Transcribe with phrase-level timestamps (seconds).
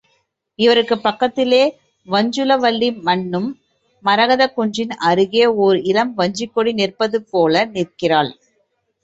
[0.59, 1.59] இவருக்குப் பக்கத்திலே
[2.07, 3.47] வஞ்சுளவல்லி, மன்னும்
[4.05, 8.33] மரகதக் குன்றின் அருகே ஓர் இளம் வஞ்சிக்கொடி நிற்பதுபோல நிற்கிறாள்.